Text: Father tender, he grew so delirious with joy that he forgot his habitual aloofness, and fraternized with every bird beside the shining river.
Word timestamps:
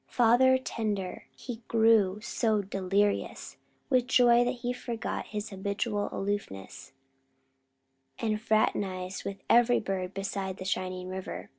Father 0.07 0.57
tender, 0.57 1.25
he 1.35 1.61
grew 1.67 2.21
so 2.21 2.63
delirious 2.63 3.57
with 3.87 4.07
joy 4.07 4.43
that 4.43 4.55
he 4.65 4.73
forgot 4.73 5.27
his 5.27 5.51
habitual 5.51 6.09
aloofness, 6.11 6.91
and 8.17 8.41
fraternized 8.41 9.23
with 9.25 9.43
every 9.47 9.79
bird 9.79 10.15
beside 10.15 10.57
the 10.57 10.65
shining 10.65 11.07
river. 11.07 11.49